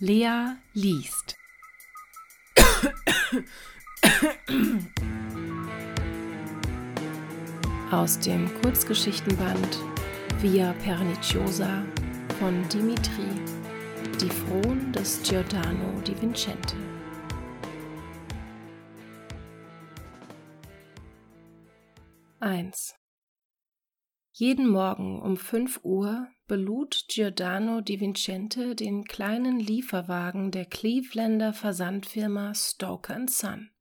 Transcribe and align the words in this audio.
Lea 0.00 0.54
liest. 0.74 1.36
Aus 7.90 8.20
dem 8.20 8.48
Kurzgeschichtenband 8.62 9.78
Via 10.40 10.72
Perniciosa 10.84 11.82
von 12.38 12.68
Dimitri, 12.68 13.28
die 14.20 14.30
Frohen 14.30 14.92
des 14.92 15.20
Giordano 15.24 16.00
di 16.06 16.14
Vincente. 16.20 16.76
Eins. 22.38 22.97
Jeden 24.40 24.68
Morgen 24.68 25.20
um 25.20 25.36
5 25.36 25.80
Uhr 25.82 26.28
belud 26.46 27.06
Giordano 27.08 27.80
di 27.80 27.98
Vincente 27.98 28.76
den 28.76 29.02
kleinen 29.02 29.58
Lieferwagen 29.58 30.52
der 30.52 30.64
Clevelander 30.64 31.52
Versandfirma 31.52 32.54
Stoker 32.54 33.26
Son. 33.26 33.72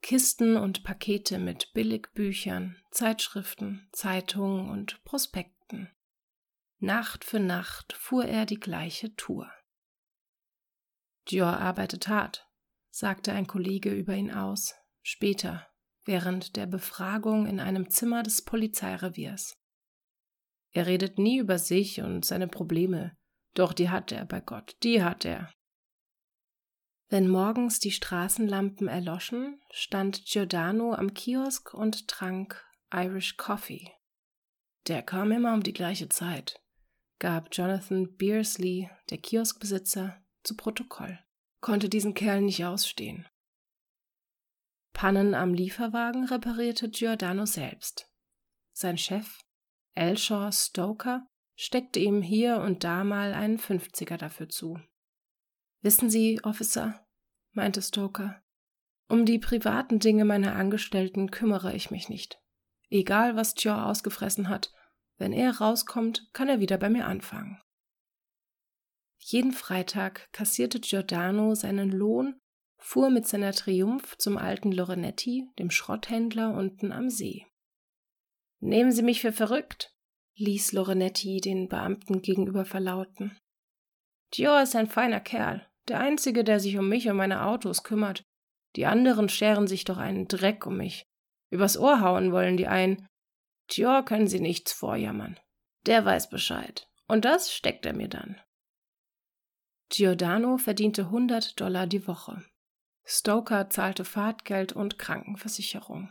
Kisten 0.00 0.56
und 0.56 0.82
Pakete 0.82 1.38
mit 1.38 1.74
Billigbüchern, 1.74 2.82
Zeitschriften, 2.90 3.86
Zeitungen 3.92 4.70
und 4.70 5.04
Prospekten. 5.04 5.94
Nacht 6.78 7.22
für 7.22 7.38
Nacht 7.38 7.92
fuhr 7.92 8.24
er 8.24 8.46
die 8.46 8.58
gleiche 8.58 9.14
Tour. 9.14 9.52
Dior 11.28 11.58
arbeitet 11.58 12.08
hart, 12.08 12.48
sagte 12.88 13.34
ein 13.34 13.46
Kollege 13.46 13.92
über 13.92 14.14
ihn 14.14 14.32
aus, 14.32 14.74
später, 15.02 15.66
während 16.04 16.56
der 16.56 16.66
Befragung 16.66 17.46
in 17.46 17.60
einem 17.60 17.90
Zimmer 17.90 18.22
des 18.22 18.42
Polizeireviers. 18.42 19.56
Er 20.72 20.86
redet 20.86 21.18
nie 21.18 21.38
über 21.38 21.58
sich 21.58 22.00
und 22.00 22.24
seine 22.24 22.48
Probleme, 22.48 23.16
doch 23.54 23.72
die 23.72 23.90
hat 23.90 24.12
er 24.12 24.24
bei 24.24 24.40
Gott, 24.40 24.76
die 24.82 25.02
hat 25.02 25.24
er. 25.24 25.52
Wenn 27.08 27.28
morgens 27.28 27.78
die 27.78 27.92
Straßenlampen 27.92 28.88
erloschen, 28.88 29.60
stand 29.70 30.24
Giordano 30.24 30.94
am 30.94 31.14
Kiosk 31.14 31.72
und 31.72 32.08
trank 32.08 32.64
Irish 32.92 33.36
Coffee. 33.36 33.92
Der 34.88 35.02
kam 35.02 35.30
immer 35.30 35.54
um 35.54 35.62
die 35.62 35.72
gleiche 35.72 36.08
Zeit, 36.08 36.60
gab 37.18 37.48
Jonathan 37.52 38.16
Beersley, 38.16 38.90
der 39.10 39.18
Kioskbesitzer, 39.18 40.22
zu 40.42 40.56
Protokoll. 40.56 41.18
Konnte 41.60 41.88
diesen 41.88 42.14
Kerl 42.14 42.42
nicht 42.42 42.64
ausstehen. 42.64 43.26
Pannen 44.94 45.34
am 45.34 45.52
Lieferwagen 45.52 46.24
reparierte 46.24 46.88
Giordano 46.88 47.44
selbst. 47.44 48.08
Sein 48.72 48.96
Chef, 48.96 49.40
Elshaw 49.92 50.50
Stoker, 50.50 51.26
steckte 51.56 51.98
ihm 51.98 52.22
hier 52.22 52.58
und 52.58 52.84
da 52.84 53.04
mal 53.04 53.34
einen 53.34 53.58
Fünfziger 53.58 54.16
dafür 54.16 54.48
zu. 54.48 54.80
Wissen 55.82 56.08
Sie, 56.08 56.40
Officer, 56.44 57.04
meinte 57.52 57.82
Stoker, 57.82 58.42
um 59.08 59.26
die 59.26 59.38
privaten 59.38 59.98
Dinge 59.98 60.24
meiner 60.24 60.54
Angestellten 60.54 61.30
kümmere 61.30 61.74
ich 61.74 61.90
mich 61.90 62.08
nicht. 62.08 62.40
Egal, 62.88 63.36
was 63.36 63.54
Joe 63.58 63.84
ausgefressen 63.84 64.48
hat, 64.48 64.72
wenn 65.16 65.32
er 65.32 65.58
rauskommt, 65.58 66.30
kann 66.32 66.48
er 66.48 66.60
wieder 66.60 66.78
bei 66.78 66.88
mir 66.88 67.06
anfangen. 67.06 67.60
Jeden 69.18 69.52
Freitag 69.52 70.32
kassierte 70.32 70.80
Giordano 70.80 71.54
seinen 71.54 71.90
Lohn 71.90 72.40
fuhr 72.84 73.08
mit 73.08 73.26
seiner 73.26 73.52
Triumph 73.52 74.16
zum 74.18 74.36
alten 74.36 74.70
Lorenetti, 74.70 75.48
dem 75.58 75.70
Schrotthändler 75.70 76.54
unten 76.54 76.92
am 76.92 77.08
See. 77.08 77.46
Nehmen 78.60 78.92
Sie 78.92 79.02
mich 79.02 79.22
für 79.22 79.32
verrückt, 79.32 79.96
ließ 80.36 80.72
Lorenetti 80.72 81.40
den 81.40 81.68
Beamten 81.68 82.20
gegenüber 82.20 82.66
verlauten. 82.66 83.38
Dior 84.34 84.62
ist 84.62 84.76
ein 84.76 84.86
feiner 84.86 85.20
Kerl, 85.20 85.66
der 85.88 85.98
einzige, 85.98 86.44
der 86.44 86.60
sich 86.60 86.76
um 86.76 86.88
mich 86.88 87.08
und 87.08 87.16
meine 87.16 87.46
Autos 87.46 87.84
kümmert. 87.84 88.22
Die 88.76 88.84
anderen 88.84 89.30
scheren 89.30 89.66
sich 89.66 89.84
doch 89.84 89.96
einen 89.96 90.28
Dreck 90.28 90.66
um 90.66 90.76
mich. 90.76 91.06
Übers 91.50 91.78
Ohr 91.78 92.00
hauen 92.00 92.32
wollen 92.32 92.58
die 92.58 92.66
einen. 92.66 93.06
Dior 93.72 94.04
können 94.04 94.28
sie 94.28 94.40
nichts 94.40 94.72
vorjammern. 94.72 95.40
Der 95.86 96.04
weiß 96.04 96.28
Bescheid. 96.28 96.86
Und 97.06 97.24
das 97.24 97.50
steckt 97.50 97.86
er 97.86 97.94
mir 97.94 98.08
dann. 98.08 98.40
Giordano 99.88 100.58
verdiente 100.58 101.10
hundert 101.10 101.58
Dollar 101.60 101.86
die 101.86 102.06
Woche. 102.06 102.44
Stoker 103.06 103.68
zahlte 103.70 104.04
Fahrtgeld 104.04 104.72
und 104.72 104.98
Krankenversicherung. 104.98 106.08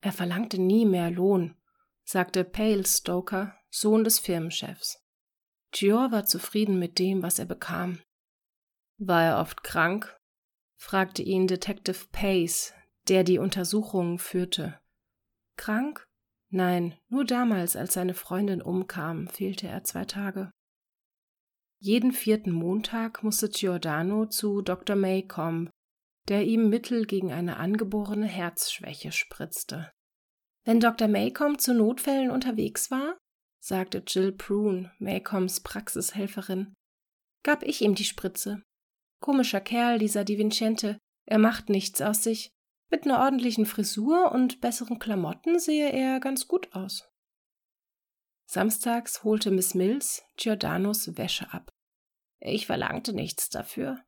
Er 0.00 0.12
verlangte 0.12 0.60
nie 0.60 0.86
mehr 0.86 1.10
Lohn, 1.10 1.56
sagte 2.04 2.44
Pale 2.44 2.86
Stoker, 2.86 3.56
Sohn 3.70 4.04
des 4.04 4.18
Firmenchefs. 4.18 5.04
Gior 5.72 6.10
war 6.10 6.24
zufrieden 6.24 6.78
mit 6.78 6.98
dem, 6.98 7.22
was 7.22 7.38
er 7.38 7.44
bekam. 7.44 8.00
War 8.98 9.24
er 9.24 9.38
oft 9.40 9.62
krank? 9.62 10.16
fragte 10.76 11.22
ihn 11.22 11.46
Detective 11.46 12.06
Pace, 12.10 12.72
der 13.08 13.24
die 13.24 13.38
Untersuchungen 13.38 14.18
führte. 14.18 14.80
Krank? 15.56 16.06
Nein, 16.48 16.98
nur 17.08 17.24
damals, 17.24 17.76
als 17.76 17.94
seine 17.94 18.14
Freundin 18.14 18.62
umkam, 18.62 19.28
fehlte 19.28 19.68
er 19.68 19.84
zwei 19.84 20.04
Tage. 20.04 20.50
Jeden 21.78 22.12
vierten 22.12 22.50
Montag 22.50 23.22
musste 23.22 23.48
Giordano 23.48 24.26
zu 24.26 24.60
Dr. 24.62 24.96
May 24.96 25.26
kommen, 25.26 25.70
der 26.28 26.44
ihm 26.44 26.68
Mittel 26.68 27.06
gegen 27.06 27.32
eine 27.32 27.56
angeborene 27.56 28.26
Herzschwäche 28.26 29.12
spritzte. 29.12 29.90
Wenn 30.64 30.80
Dr. 30.80 31.08
Maycomb 31.08 31.60
zu 31.60 31.74
Notfällen 31.74 32.30
unterwegs 32.30 32.90
war, 32.90 33.18
sagte 33.60 34.02
Jill 34.06 34.32
Prune, 34.32 34.92
Maycombs 34.98 35.60
Praxishelferin, 35.60 36.74
gab 37.42 37.62
ich 37.62 37.82
ihm 37.82 37.94
die 37.94 38.04
Spritze. 38.04 38.62
Komischer 39.20 39.60
Kerl, 39.60 39.98
dieser 39.98 40.24
Di 40.24 40.38
Vincente, 40.38 40.98
er 41.26 41.38
macht 41.38 41.68
nichts 41.68 42.00
aus 42.00 42.22
sich. 42.22 42.50
Mit 42.90 43.04
einer 43.04 43.20
ordentlichen 43.20 43.66
Frisur 43.66 44.32
und 44.32 44.60
besseren 44.60 44.98
Klamotten 44.98 45.58
sehe 45.58 45.90
er 45.92 46.18
ganz 46.18 46.48
gut 46.48 46.74
aus. 46.74 47.08
Samstags 48.46 49.22
holte 49.22 49.52
Miss 49.52 49.74
Mills 49.74 50.24
Giordanos 50.36 51.16
Wäsche 51.16 51.52
ab. 51.52 51.70
Ich 52.40 52.66
verlangte 52.66 53.12
nichts 53.12 53.48
dafür. 53.48 54.02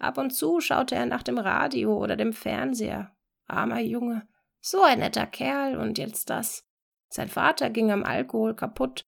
Ab 0.00 0.16
und 0.16 0.30
zu 0.30 0.60
schaute 0.60 0.94
er 0.94 1.04
nach 1.04 1.22
dem 1.22 1.38
Radio 1.38 1.96
oder 1.96 2.16
dem 2.16 2.32
Fernseher. 2.32 3.14
Armer 3.46 3.80
Junge, 3.80 4.26
so 4.60 4.82
ein 4.82 5.00
netter 5.00 5.26
Kerl 5.26 5.76
und 5.76 5.98
jetzt 5.98 6.30
das. 6.30 6.66
Sein 7.10 7.28
Vater 7.28 7.68
ging 7.68 7.92
am 7.92 8.02
Alkohol 8.02 8.54
kaputt. 8.54 9.06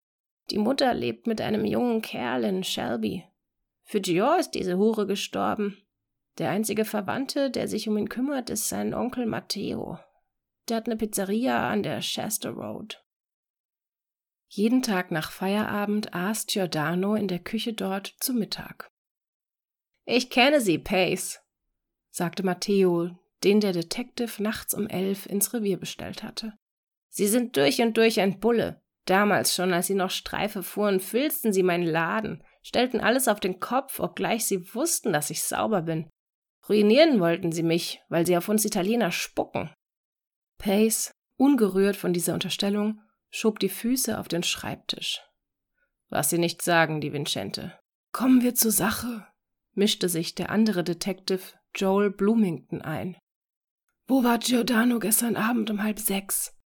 Die 0.50 0.58
Mutter 0.58 0.92
lebt 0.92 1.26
mit 1.26 1.40
einem 1.40 1.64
jungen 1.64 2.02
Kerl 2.02 2.44
in 2.44 2.62
Shelby. 2.62 3.24
Für 3.84 4.00
Gior 4.00 4.38
ist 4.38 4.50
diese 4.50 4.76
Hure 4.76 5.06
gestorben. 5.06 5.78
Der 6.38 6.50
einzige 6.50 6.84
Verwandte, 6.84 7.50
der 7.50 7.68
sich 7.68 7.88
um 7.88 7.96
ihn 7.96 8.08
kümmert, 8.08 8.50
ist 8.50 8.68
sein 8.68 8.92
Onkel 8.92 9.24
Matteo. 9.26 9.98
Der 10.68 10.78
hat 10.78 10.86
eine 10.86 10.96
Pizzeria 10.96 11.70
an 11.70 11.82
der 11.82 12.02
Shasta 12.02 12.50
Road. 12.50 13.02
Jeden 14.48 14.82
Tag 14.82 15.10
nach 15.10 15.32
Feierabend 15.32 16.14
aß 16.14 16.46
Giordano 16.46 17.14
in 17.14 17.28
der 17.28 17.38
Küche 17.38 17.72
dort 17.72 18.14
zu 18.20 18.34
Mittag. 18.34 18.91
Ich 20.04 20.30
kenne 20.30 20.60
Sie, 20.60 20.78
Pace, 20.78 21.40
sagte 22.10 22.42
Matteo, 22.42 23.10
den 23.44 23.60
der 23.60 23.72
Detective 23.72 24.42
nachts 24.42 24.74
um 24.74 24.86
elf 24.88 25.26
ins 25.26 25.52
Revier 25.52 25.78
bestellt 25.78 26.22
hatte. 26.22 26.54
Sie 27.08 27.26
sind 27.26 27.56
durch 27.56 27.80
und 27.80 27.96
durch 27.96 28.20
ein 28.20 28.40
Bulle. 28.40 28.82
Damals 29.04 29.54
schon, 29.54 29.72
als 29.72 29.88
Sie 29.88 29.94
noch 29.94 30.10
Streife 30.10 30.62
fuhren, 30.62 31.00
filzten 31.00 31.52
Sie 31.52 31.62
meinen 31.62 31.86
Laden, 31.86 32.42
stellten 32.62 33.00
alles 33.00 33.28
auf 33.28 33.40
den 33.40 33.58
Kopf, 33.58 33.98
obgleich 33.98 34.46
Sie 34.46 34.74
wussten, 34.74 35.12
dass 35.12 35.30
ich 35.30 35.42
sauber 35.42 35.82
bin. 35.82 36.08
Ruinieren 36.68 37.18
wollten 37.18 37.50
Sie 37.50 37.64
mich, 37.64 38.00
weil 38.08 38.26
Sie 38.26 38.36
auf 38.36 38.48
uns 38.48 38.64
Italiener 38.64 39.10
spucken. 39.10 39.74
Pace, 40.58 41.10
ungerührt 41.36 41.96
von 41.96 42.12
dieser 42.12 42.34
Unterstellung, 42.34 43.00
schob 43.30 43.58
die 43.58 43.68
Füße 43.68 44.18
auf 44.18 44.28
den 44.28 44.44
Schreibtisch. 44.44 45.20
Was 46.08 46.30
Sie 46.30 46.38
nicht 46.38 46.62
sagen, 46.62 47.00
die 47.00 47.12
Vincente. 47.12 47.78
Kommen 48.12 48.42
wir 48.42 48.54
zur 48.54 48.70
Sache, 48.70 49.26
mischte 49.74 50.08
sich 50.08 50.34
der 50.34 50.50
andere 50.50 50.84
Detective 50.84 51.42
Joel 51.74 52.10
Bloomington 52.10 52.82
ein. 52.82 53.16
Wo 54.06 54.24
war 54.24 54.38
Giordano 54.38 54.98
gestern 54.98 55.36
Abend 55.36 55.70
um 55.70 55.82
halb 55.82 55.98
sechs? 55.98 56.58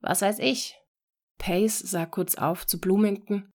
Was 0.00 0.22
weiß 0.22 0.38
ich? 0.40 0.76
Pace 1.38 1.78
sah 1.78 2.06
kurz 2.06 2.34
auf 2.34 2.66
zu 2.66 2.80
Bloomington, 2.80 3.50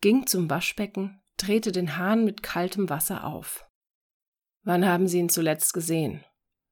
ging 0.00 0.26
zum 0.26 0.50
Waschbecken, 0.50 1.22
drehte 1.36 1.72
den 1.72 1.96
Hahn 1.96 2.24
mit 2.24 2.42
kaltem 2.42 2.88
Wasser 2.90 3.24
auf. 3.24 3.66
Wann 4.62 4.86
haben 4.86 5.08
Sie 5.08 5.18
ihn 5.18 5.28
zuletzt 5.28 5.72
gesehen? 5.74 6.24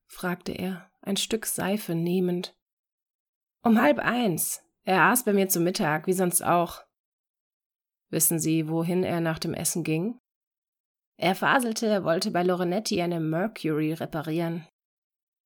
fragte 0.07 0.53
er, 0.53 0.91
ein 1.01 1.17
Stück 1.17 1.47
Seife 1.47 1.95
nehmend. 1.95 2.55
Um 3.63 3.81
halb 3.81 3.99
eins. 3.99 4.63
Er 4.85 5.03
aß 5.05 5.25
bei 5.25 5.33
mir 5.33 5.49
zu 5.49 5.61
Mittag, 5.61 6.07
wie 6.07 6.13
sonst 6.13 6.43
auch. 6.43 6.83
Wissen 8.09 8.39
Sie, 8.39 8.69
wohin 8.69 9.05
er 9.05 9.21
nach 9.21 9.39
dem 9.39 9.55
Essen 9.55 9.85
ging? 9.85 10.19
Er 11.17 11.35
faselte, 11.35 11.87
er 11.87 12.05
wollte 12.05 12.31
bei 12.31 12.43
Lorenetti 12.43 13.01
eine 13.01 13.21
Mercury 13.21 13.93
reparieren. 13.93 14.67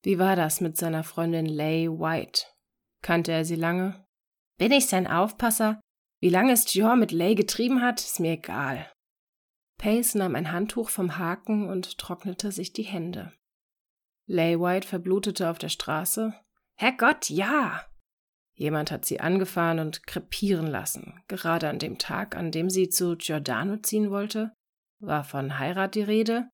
Wie 0.03 0.19
war 0.19 0.35
das 0.35 0.61
mit 0.61 0.77
seiner 0.77 1.03
Freundin 1.03 1.45
Lay 1.45 1.89
White? 1.89 2.43
Kannte 3.01 3.31
er 3.31 3.45
sie 3.45 3.55
lange? 3.55 4.05
Bin 4.57 4.71
ich 4.71 4.87
sein 4.87 5.07
Aufpasser? 5.07 5.79
Wie 6.19 6.29
lange 6.29 6.53
es 6.53 6.65
Gior 6.65 6.95
mit 6.95 7.11
Lay 7.11 7.35
getrieben 7.35 7.81
hat, 7.81 7.99
ist 7.99 8.19
mir 8.19 8.33
egal. 8.33 8.91
Pace 9.77 10.15
nahm 10.15 10.35
ein 10.35 10.51
Handtuch 10.51 10.89
vom 10.89 11.17
Haken 11.17 11.69
und 11.69 11.97
trocknete 11.97 12.51
sich 12.51 12.73
die 12.73 12.83
Hände. 12.83 13.33
Lay 14.25 14.59
White 14.59 14.87
verblutete 14.87 15.49
auf 15.49 15.59
der 15.59 15.69
Straße. 15.69 16.33
Herrgott, 16.75 17.29
ja! 17.29 17.85
Jemand 18.55 18.89
hat 18.89 19.05
sie 19.05 19.19
angefahren 19.19 19.77
und 19.77 20.07
krepieren 20.07 20.65
lassen, 20.65 21.21
gerade 21.27 21.69
an 21.69 21.77
dem 21.77 21.99
Tag, 21.99 22.35
an 22.35 22.51
dem 22.51 22.71
sie 22.71 22.89
zu 22.89 23.15
Giordano 23.15 23.77
ziehen 23.77 24.09
wollte. 24.09 24.51
War 24.99 25.23
von 25.23 25.59
Heirat 25.59 25.95
die 25.95 26.01
Rede? 26.01 26.49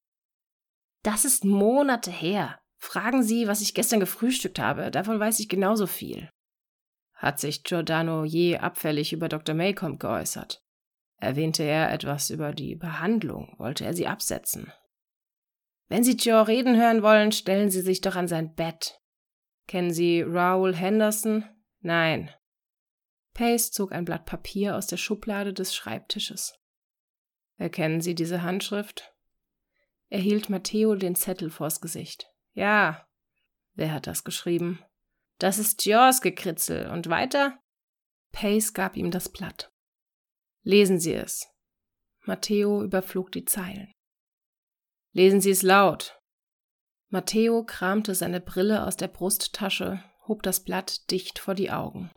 Das 1.04 1.26
ist 1.26 1.46
Monate 1.46 2.12
her. 2.12 2.60
Fragen 2.78 3.24
Sie, 3.24 3.48
was 3.48 3.62
ich 3.62 3.74
gestern 3.74 4.00
gefrühstückt 4.00 4.60
habe, 4.60 4.92
davon 4.92 5.20
weiß 5.20 5.40
ich 5.40 5.48
genauso 5.48 5.88
viel. 5.88 6.30
Hat 7.14 7.40
sich 7.40 7.64
Giordano 7.64 8.26
je 8.26 8.58
abfällig 8.58 9.14
über 9.14 9.30
Dr. 9.30 9.56
Maycomb 9.56 10.00
geäußert? 10.00 10.62
Erwähnte 11.18 11.64
er 11.64 11.92
etwas 11.94 12.30
über 12.30 12.54
die 12.54 12.76
Behandlung? 12.76 13.56
Wollte 13.58 13.86
er 13.86 13.94
sie 13.94 14.08
absetzen? 14.08 14.74
Wenn 15.88 16.04
Sie 16.04 16.18
Joe 16.18 16.48
reden 16.48 16.76
hören 16.76 17.04
wollen, 17.04 17.32
stellen 17.32 17.70
Sie 17.70 17.82
sich 17.82 18.02
doch 18.02 18.16
an 18.16 18.28
sein 18.28 18.54
Bett. 18.56 19.00
Kennen 19.68 19.94
Sie 19.94 20.22
Raoul 20.22 20.76
Henderson? 20.76 21.46
Nein. 21.80 22.30
Pace 23.34 23.72
zog 23.72 23.92
ein 23.94 24.04
Blatt 24.04 24.26
Papier 24.26 24.76
aus 24.76 24.88
der 24.88 24.98
Schublade 24.98 25.54
des 25.54 25.74
Schreibtisches. 25.74 26.60
Erkennen 27.58 28.02
Sie 28.02 28.16
diese 28.16 28.42
Handschrift? 28.42 29.14
Er 30.10 30.20
hielt 30.20 30.50
Matteo 30.50 30.96
den 30.96 31.16
Zettel 31.16 31.50
vors 31.50 31.82
Gesicht. 31.82 32.30
Ja. 32.54 33.08
Wer 33.74 33.92
hat 33.92 34.08
das 34.08 34.24
geschrieben? 34.24 34.80
Das 35.40 35.58
ist 35.58 35.86
Jaws 35.86 36.22
Gekritzel. 36.22 36.90
Und 36.90 37.10
weiter? 37.10 37.58
Pace 38.32 38.74
gab 38.74 38.96
ihm 38.96 39.12
das 39.12 39.30
Blatt. 39.30 39.72
Lesen 40.62 41.00
Sie 41.00 41.14
es. 41.14 41.48
Matteo 42.22 42.84
überflog 42.84 43.32
die 43.32 43.46
Zeilen. 43.46 43.92
Lesen 45.12 45.42
Sie 45.42 45.52
es 45.52 45.62
laut. 45.62 46.20
Matteo 47.10 47.64
kramte 47.64 48.16
seine 48.16 48.40
Brille 48.40 48.86
aus 48.86 48.98
der 48.98 49.08
Brusttasche, 49.08 50.04
hob 50.28 50.42
das 50.42 50.64
Blatt 50.64 51.12
dicht 51.12 51.38
vor 51.38 51.54
die 51.54 51.70
Augen. 51.70 52.12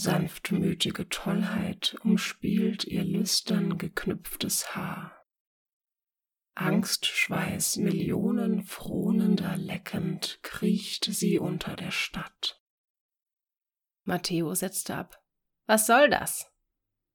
Sanftmütige 0.00 1.08
Tollheit 1.08 1.96
umspielt 2.04 2.84
ihr 2.84 3.02
lüstern 3.02 3.78
geknüpftes 3.78 4.76
Haar. 4.76 5.26
Angstschweiß 6.54 7.78
Millionen 7.78 8.62
frohnender 8.62 9.56
leckend 9.56 10.38
kriecht 10.42 11.06
sie 11.06 11.40
unter 11.40 11.74
der 11.74 11.90
Stadt. 11.90 12.62
Matteo 14.04 14.54
setzte 14.54 14.94
ab. 14.94 15.20
Was 15.66 15.88
soll 15.88 16.08
das? 16.08 16.48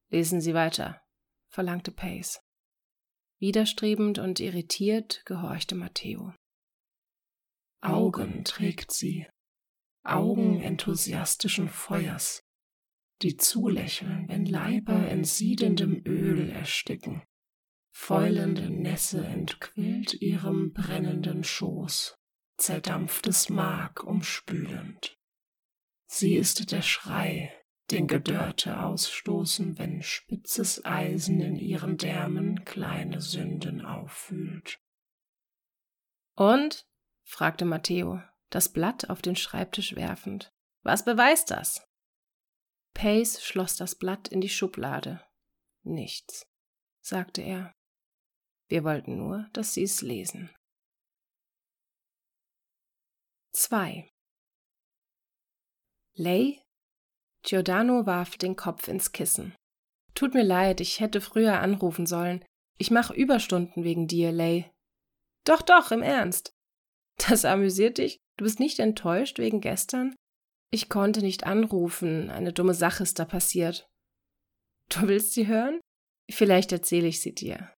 Lesen 0.10 0.42
Sie 0.42 0.54
weiter, 0.54 1.02
verlangte 1.48 1.94
Pace. 1.94 2.42
Widerstrebend 3.40 4.20
und 4.20 4.42
irritiert 4.42 5.24
gehorchte 5.24 5.76
Matteo. 5.76 6.34
Augen 7.80 8.44
trägt 8.44 8.92
sie, 8.92 9.26
Augen 10.04 10.62
enthusiastischen 10.62 11.70
Feuers, 11.70 12.43
die 13.24 13.38
zulächeln, 13.38 14.28
wenn 14.28 14.46
Leiber 14.46 15.08
in 15.10 15.24
siedendem 15.24 16.04
Öl 16.06 16.50
ersticken. 16.50 17.24
Fäulende 17.92 18.70
Nässe 18.70 19.26
entquillt 19.26 20.14
ihrem 20.16 20.74
brennenden 20.74 21.44
Schoß, 21.44 22.18
zerdampftes 22.58 23.50
Mark 23.50 24.04
umspülend. 24.04 25.18
Sie 26.06 26.36
ist 26.36 26.72
der 26.72 26.82
Schrei, 26.82 27.54
den 27.92 28.08
Gedörrte 28.08 28.82
ausstoßen, 28.82 29.78
wenn 29.78 30.02
spitzes 30.02 30.84
Eisen 30.86 31.40
in 31.40 31.56
ihren 31.56 31.98
Därmen 31.98 32.66
kleine 32.66 33.22
Sünden 33.22 33.86
auffühlt. 33.86 34.80
Und? 36.36 36.88
fragte 37.24 37.66
Matteo, 37.66 38.22
das 38.50 38.72
Blatt 38.74 39.10
auf 39.10 39.22
den 39.22 39.36
Schreibtisch 39.36 39.96
werfend. 39.96 40.52
Was 40.82 41.06
beweist 41.06 41.52
das? 41.52 41.88
Pace 42.94 43.44
schloss 43.44 43.76
das 43.76 43.96
Blatt 43.96 44.28
in 44.28 44.42
die 44.42 44.50
Schublade. 44.50 45.24
Nichts, 45.84 46.48
sagte 47.02 47.42
er. 47.42 47.74
Wir 48.68 48.84
wollten 48.84 49.18
nur, 49.18 49.50
dass 49.54 49.74
Sie 49.74 49.84
es 49.84 50.02
lesen. 50.02 50.50
2. 53.54 54.10
Lay? 56.16 56.62
Giordano 57.44 58.06
warf 58.06 58.38
den 58.38 58.56
Kopf 58.56 58.88
ins 58.88 59.12
Kissen. 59.12 59.56
Tut 60.16 60.34
mir 60.34 60.44
leid, 60.44 60.80
ich 60.80 61.00
hätte 61.00 61.22
früher 61.22 61.60
anrufen 61.60 62.06
sollen. 62.06 62.46
Ich 62.78 62.92
mache 62.92 63.14
Überstunden 63.14 63.84
wegen 63.84 64.08
dir, 64.08 64.32
Lay. 64.32 64.72
Doch, 65.44 65.62
doch, 65.62 65.92
im 65.92 66.02
Ernst. 66.02 66.54
Das 67.18 67.46
amüsiert 67.46 67.98
dich? 67.98 68.18
Du 68.38 68.46
bist 68.46 68.60
nicht 68.60 68.80
enttäuscht 68.80 69.38
wegen 69.38 69.62
gestern? 69.62 70.16
Ich 70.74 70.90
konnte 70.90 71.22
nicht 71.22 71.46
anrufen, 71.46 72.32
eine 72.32 72.52
dumme 72.52 72.74
Sache 72.74 73.04
ist 73.04 73.20
da 73.20 73.26
passiert. 73.26 73.88
Du 74.90 75.08
willst 75.08 75.34
sie 75.34 75.46
hören? 75.46 75.80
Vielleicht 76.32 76.72
erzähle 76.72 77.06
ich 77.06 77.22
sie 77.22 77.36
dir. 77.36 77.72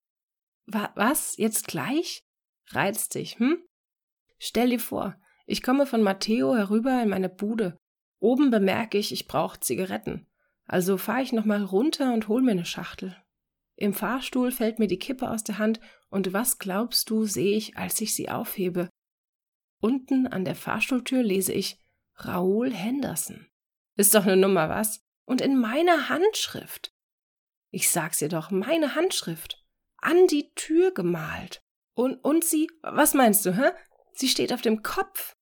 Wa 0.66 0.94
was? 0.96 1.36
Jetzt 1.36 1.68
gleich? 1.68 2.22
Reizt 2.70 3.16
dich, 3.16 3.38
hm? 3.38 3.62
Stell 4.40 4.70
dir 4.70 4.80
vor, 4.80 5.20
ich 5.46 5.62
komme 5.62 5.88
von 5.88 6.04
Matteo 6.04 6.56
herüber 6.56 7.04
in 7.04 7.10
meine 7.10 7.28
Bude. 7.28 7.78
Oben 8.22 8.50
bemerke 8.50 8.98
ich, 8.98 9.12
ich 9.12 9.28
brauche 9.28 9.60
Zigaretten. 9.60 10.26
Also 10.66 10.98
fahre 10.98 11.22
ich 11.22 11.34
nochmal 11.34 11.66
runter 11.66 12.14
und 12.14 12.30
hol 12.30 12.42
mir 12.42 12.52
eine 12.52 12.64
Schachtel. 12.64 13.22
Im 13.76 13.94
Fahrstuhl 13.94 14.54
fällt 14.54 14.80
mir 14.80 14.88
die 14.88 15.00
Kippe 15.00 15.30
aus 15.30 15.44
der 15.44 15.58
Hand 15.58 15.82
und 16.08 16.32
was 16.32 16.60
glaubst 16.60 17.10
du, 17.10 17.26
sehe 17.26 17.58
ich, 17.58 17.76
als 17.76 18.00
ich 18.00 18.16
sie 18.16 18.30
aufhebe? 18.30 18.88
Unten 19.82 20.28
an 20.28 20.46
der 20.46 20.56
Fahrstuhltür 20.56 21.24
lese 21.24 21.52
ich 21.52 21.85
Raoul 22.16 22.72
Henderson. 22.72 23.48
Ist 23.96 24.14
doch 24.16 24.26
eine 24.26 24.38
Nummer, 24.38 24.70
was? 24.70 25.06
Und 25.26 25.42
in 25.42 25.60
meiner 25.60 26.10
Handschrift. 26.10 26.94
Ich 27.72 27.90
sag's 27.90 28.20
dir 28.20 28.30
doch, 28.30 28.52
meine 28.52 28.96
Handschrift 28.96 29.66
an 29.98 30.28
die 30.28 30.54
Tür 30.54 30.94
gemalt. 30.94 31.64
Und, 31.96 32.18
und 32.24 32.44
sie, 32.44 32.70
was 32.82 33.14
meinst 33.14 33.46
du, 33.46 33.56
hä? 33.56 33.72
Sie 34.14 34.28
steht 34.28 34.54
auf 34.54 34.62
dem 34.62 34.84
Kopf. 34.84 35.36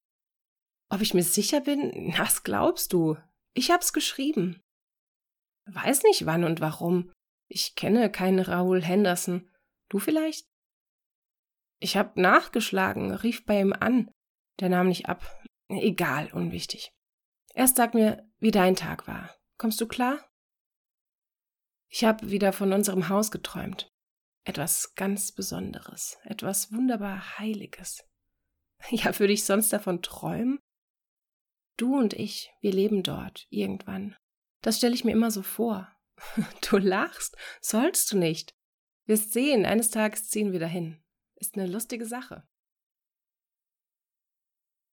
Ob 0.89 1.01
ich 1.01 1.13
mir 1.13 1.23
sicher 1.23 1.61
bin? 1.61 2.13
Was 2.17 2.43
glaubst 2.43 2.93
du? 2.93 3.17
Ich 3.53 3.71
hab's 3.71 3.93
geschrieben. 3.93 4.61
Weiß 5.65 6.03
nicht 6.03 6.25
wann 6.25 6.43
und 6.43 6.61
warum. 6.61 7.11
Ich 7.47 7.75
kenne 7.75 8.11
keinen 8.11 8.39
Raoul 8.39 8.81
Henderson. 8.81 9.49
Du 9.89 9.99
vielleicht? 9.99 10.48
Ich 11.79 11.98
hab 11.98 12.17
nachgeschlagen, 12.17 13.12
rief 13.12 13.45
bei 13.45 13.59
ihm 13.59 13.74
an. 13.74 14.09
Der 14.59 14.69
nahm 14.69 14.88
nicht 14.88 15.07
ab. 15.07 15.42
Egal, 15.77 16.32
unwichtig. 16.34 16.92
Erst 17.53 17.77
sag 17.77 17.94
mir, 17.94 18.27
wie 18.39 18.51
dein 18.51 18.75
Tag 18.75 19.08
war. 19.08 19.36
Kommst 19.58 19.80
du 19.80 19.88
klar? 19.88 20.20
Ich 21.88 22.03
hab 22.03 22.24
wieder 22.24 22.53
von 22.53 22.74
unserem 22.74 23.10
Haus 23.10 23.30
geträumt. 23.30 23.92
Etwas 24.46 24.96
ganz 24.96 25.32
Besonderes, 25.32 26.18
etwas 26.24 26.72
wunderbar 26.72 27.38
Heiliges. 27.39 28.03
Ja, 28.89 29.18
würde 29.18 29.32
ich 29.32 29.46
sonst 29.46 29.72
davon 29.72 30.01
träumen? 30.01 30.60
Du 31.77 31.98
und 31.98 32.13
ich, 32.13 32.51
wir 32.60 32.74
leben 32.74 33.01
dort, 33.01 33.48
irgendwann. 33.50 34.18
Das 34.62 34.77
stelle 34.77 34.94
ich 34.94 35.06
mir 35.06 35.12
immer 35.12 35.32
so 35.32 35.42
vor. 35.42 35.89
Du 36.70 36.77
lachst, 36.77 37.38
sollst 37.62 38.12
du 38.12 38.18
nicht. 38.18 38.53
Wirst 39.06 39.32
sehen, 39.32 39.65
eines 39.65 39.89
Tages 39.89 40.27
ziehen 40.30 40.51
wir 40.51 40.60
dahin. 40.60 41.01
Ist 41.36 41.56
eine 41.56 41.68
lustige 41.68 42.06
Sache. 42.06 42.48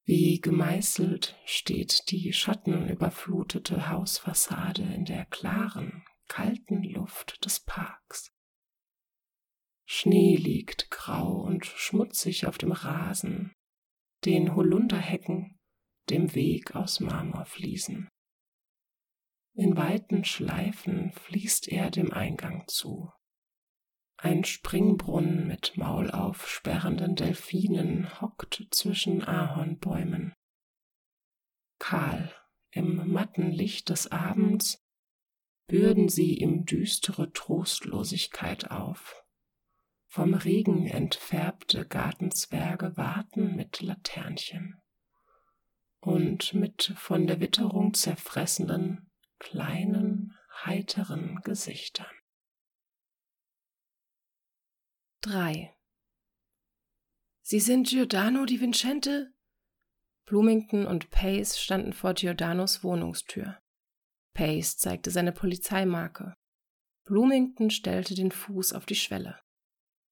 Wie 0.04 0.40
gemeißelt 0.40 1.38
steht 1.44 2.10
die 2.10 2.32
schattenüberflutete 2.32 3.90
Hausfassade 3.90 4.82
in 4.82 5.04
der 5.04 5.26
klaren, 5.26 6.04
kalten 6.28 6.82
Luft 6.82 7.44
des 7.44 7.60
Parks. 7.60 8.32
Schnee 9.86 10.36
liegt 10.36 10.90
grau 10.90 11.42
und 11.42 11.66
schmutzig 11.66 12.46
auf 12.46 12.58
dem 12.58 12.72
Rasen, 12.72 13.52
den 14.24 14.54
Holunderhecken, 14.54 15.58
dem 16.08 16.34
Weg 16.34 16.74
aus 16.76 17.00
Marmorfliesen. 17.00 18.08
In 19.54 19.76
weiten 19.76 20.24
Schleifen 20.24 21.12
fließt 21.12 21.68
er 21.68 21.90
dem 21.90 22.12
Eingang 22.12 22.64
zu. 22.68 23.10
Ein 24.22 24.44
Springbrunnen 24.44 25.46
mit 25.46 25.78
maulaufsperrenden 25.78 27.16
Delfinen 27.16 28.20
hockt 28.20 28.66
zwischen 28.70 29.24
Ahornbäumen. 29.24 30.34
Kahl 31.78 32.30
im 32.70 33.10
matten 33.10 33.50
Licht 33.50 33.88
des 33.88 34.12
Abends 34.12 34.84
bürden 35.68 36.10
sie 36.10 36.34
ihm 36.34 36.66
düstere 36.66 37.32
Trostlosigkeit 37.32 38.70
auf. 38.70 39.24
Vom 40.06 40.34
Regen 40.34 40.86
entfärbte 40.86 41.86
Gartenzwerge 41.86 42.98
warten 42.98 43.56
mit 43.56 43.80
Laternchen 43.80 44.82
und 46.00 46.52
mit 46.52 46.92
von 46.96 47.26
der 47.26 47.40
Witterung 47.40 47.94
zerfressenen, 47.94 49.10
kleinen, 49.38 50.36
heiteren 50.62 51.40
Gesichtern. 51.42 52.19
3. 55.22 55.70
Sie 57.42 57.60
sind 57.60 57.88
Giordano 57.88 58.46
di 58.46 58.58
Vincente? 58.58 59.34
Bloomington 60.24 60.86
und 60.86 61.10
Pace 61.10 61.58
standen 61.58 61.92
vor 61.92 62.14
Giordanos 62.14 62.82
Wohnungstür. 62.82 63.58
Pace 64.32 64.78
zeigte 64.78 65.10
seine 65.10 65.32
Polizeimarke. 65.32 66.34
Bloomington 67.04 67.68
stellte 67.68 68.14
den 68.14 68.30
Fuß 68.30 68.72
auf 68.72 68.86
die 68.86 68.94
Schwelle. 68.94 69.38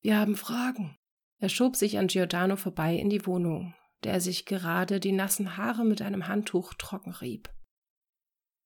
Wir 0.03 0.19
haben 0.19 0.37
Fragen. 0.37 0.99
Er 1.39 1.49
schob 1.49 1.77
sich 1.77 1.97
an 1.97 2.09
Giordano 2.09 2.57
vorbei 2.57 2.95
in 2.95 3.09
die 3.09 3.25
Wohnung, 3.25 3.75
der 4.05 4.21
sich 4.21 4.45
gerade 4.45 5.01
die 5.01 5.13
nassen 5.13 5.57
Haare 5.57 5.87
mit 5.87 6.03
einem 6.03 6.29
Handtuch 6.29 6.75
trocken 6.75 7.13
rieb. 7.13 7.49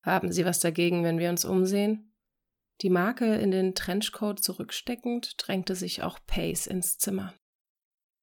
Haben 0.03 0.33
Sie 0.33 0.45
was 0.45 0.59
dagegen, 0.59 1.05
wenn 1.05 1.19
wir 1.19 1.31
uns 1.31 1.45
umsehen? 1.45 2.12
Die 2.83 2.91
Marke 2.91 3.37
in 3.37 3.53
den 3.53 3.77
Trenchcoat 3.77 4.43
zurücksteckend, 4.43 5.35
drängte 5.39 5.77
sich 5.77 6.03
auch 6.03 6.19
Pace 6.27 6.67
ins 6.67 6.99
Zimmer. 6.99 7.33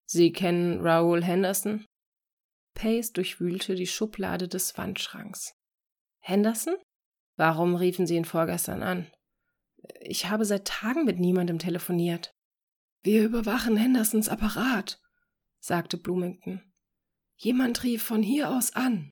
Sie 0.06 0.34
kennen 0.34 0.82
Raoul 0.82 1.24
Henderson? 1.24 1.86
Pace 2.74 3.14
durchwühlte 3.14 3.76
die 3.76 3.88
Schublade 3.88 4.50
des 4.50 4.78
Wandschranks. 4.78 5.54
Henderson? 6.20 6.76
Warum 7.38 7.76
riefen 7.76 8.06
Sie 8.06 8.18
ihn 8.18 8.26
vorgestern 8.26 8.84
an? 8.84 9.10
Ich 10.02 10.26
habe 10.30 10.44
seit 10.44 10.68
Tagen 10.68 11.06
mit 11.06 11.20
niemandem 11.20 11.58
telefoniert. 11.58 12.32
Wir 13.02 13.24
überwachen 13.24 13.78
Hendersons 13.78 14.28
Apparat, 14.28 15.00
sagte 15.62 15.98
Bloomington. 15.98 16.62
Jemand 17.38 17.84
rief 17.84 18.04
von 18.04 18.22
hier 18.22 18.50
aus 18.50 18.76
an. 18.76 19.12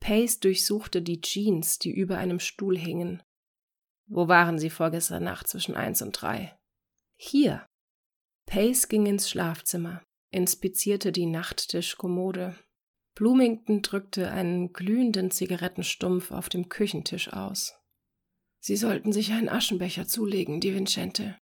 Pace 0.00 0.40
durchsuchte 0.40 1.02
die 1.02 1.20
Jeans, 1.20 1.78
die 1.78 1.90
über 1.90 2.16
einem 2.16 2.40
Stuhl 2.40 2.78
hingen. 2.78 3.22
Wo 4.14 4.28
waren 4.28 4.58
Sie 4.58 4.68
vorgestern 4.68 5.24
Nacht 5.24 5.48
zwischen 5.48 5.74
eins 5.74 6.02
und 6.02 6.12
drei? 6.12 6.54
Hier. 7.16 7.64
Pace 8.46 8.88
ging 8.88 9.06
ins 9.06 9.30
Schlafzimmer, 9.30 10.02
inspizierte 10.30 11.12
die 11.12 11.24
Nachttischkommode. 11.24 12.54
Bloomington 13.14 13.80
drückte 13.80 14.30
einen 14.30 14.74
glühenden 14.74 15.30
Zigarettenstumpf 15.30 16.30
auf 16.30 16.50
dem 16.50 16.68
Küchentisch 16.68 17.32
aus. 17.32 17.74
Sie 18.60 18.76
sollten 18.76 19.12
sich 19.12 19.32
einen 19.32 19.48
Aschenbecher 19.48 20.06
zulegen, 20.06 20.60
Di 20.60 20.74
Vincente. 20.74 21.38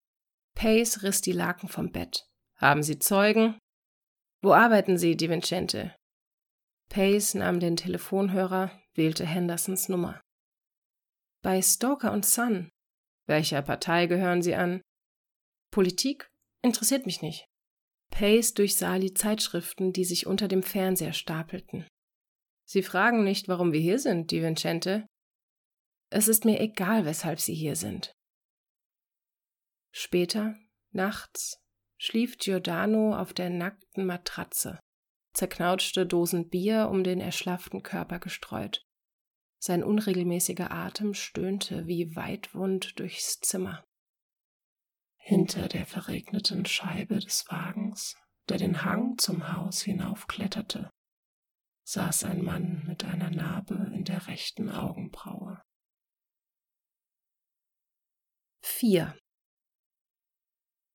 Pace 0.54 1.02
riss 1.02 1.20
die 1.20 1.32
Laken 1.32 1.68
vom 1.68 1.90
Bett. 1.90 2.28
Haben 2.56 2.84
Sie 2.84 3.00
Zeugen? 3.00 3.58
Wo 4.42 4.52
arbeiten 4.52 4.96
Sie, 4.96 5.16
Di 5.16 5.28
Vincente? 5.28 5.96
Pace 6.88 7.34
nahm 7.34 7.58
den 7.58 7.76
Telefonhörer, 7.76 8.70
wählte 8.94 9.26
Hendersons 9.26 9.88
Nummer. 9.88 10.20
Bei 11.42 11.62
Stoker 11.62 12.12
und 12.12 12.26
Son. 12.26 12.70
Welcher 13.26 13.62
Partei 13.62 14.06
gehören 14.06 14.42
Sie 14.42 14.54
an? 14.54 14.82
Politik? 15.70 16.28
Interessiert 16.62 17.06
mich 17.06 17.22
nicht. 17.22 17.46
Pace 18.10 18.52
durchsah 18.52 18.98
die 18.98 19.14
Zeitschriften, 19.14 19.92
die 19.92 20.04
sich 20.04 20.26
unter 20.26 20.48
dem 20.48 20.62
Fernseher 20.62 21.14
stapelten. 21.14 21.86
Sie 22.66 22.82
fragen 22.82 23.24
nicht, 23.24 23.48
warum 23.48 23.72
wir 23.72 23.80
hier 23.80 23.98
sind, 23.98 24.30
Di 24.30 24.42
Vincente. 24.42 25.06
Es 26.10 26.28
ist 26.28 26.44
mir 26.44 26.60
egal, 26.60 27.04
weshalb 27.04 27.40
Sie 27.40 27.54
hier 27.54 27.76
sind. 27.76 28.12
Später, 29.92 30.56
nachts, 30.92 31.58
schlief 31.98 32.36
Giordano 32.36 33.16
auf 33.16 33.32
der 33.32 33.48
nackten 33.48 34.04
Matratze, 34.04 34.78
zerknautschte 35.34 36.04
Dosen 36.04 36.48
Bier 36.48 36.88
um 36.90 37.02
den 37.02 37.20
erschlafften 37.20 37.82
Körper 37.82 38.18
gestreut. 38.18 38.82
Sein 39.62 39.84
unregelmäßiger 39.84 40.70
Atem 40.70 41.12
stöhnte 41.12 41.86
wie 41.86 42.16
Weitwund 42.16 42.98
durchs 42.98 43.40
Zimmer. 43.40 43.84
Hinter 45.18 45.68
der 45.68 45.84
verregneten 45.84 46.64
Scheibe 46.64 47.18
des 47.18 47.46
Wagens, 47.50 48.16
der 48.48 48.56
den 48.56 48.84
Hang 48.84 49.18
zum 49.18 49.52
Haus 49.52 49.82
hinaufkletterte, 49.82 50.90
saß 51.84 52.24
ein 52.24 52.42
Mann 52.42 52.84
mit 52.86 53.04
einer 53.04 53.30
Narbe 53.30 53.74
in 53.94 54.04
der 54.04 54.26
rechten 54.28 54.70
Augenbraue. 54.70 55.60
4. 58.62 59.14